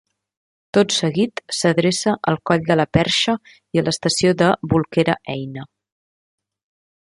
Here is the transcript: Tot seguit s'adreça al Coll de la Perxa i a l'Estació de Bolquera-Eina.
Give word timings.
Tot 0.75 0.93
seguit 0.93 1.41
s'adreça 1.57 2.13
al 2.31 2.39
Coll 2.51 2.63
de 2.69 2.77
la 2.81 2.85
Perxa 2.99 3.35
i 3.79 3.83
a 3.83 3.85
l'Estació 3.89 4.33
de 4.41 4.49
Bolquera-Eina. 4.73 5.69